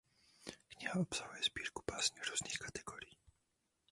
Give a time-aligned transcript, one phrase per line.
[0.69, 3.17] Kniha obsahuje sbírku básní různých kategorií.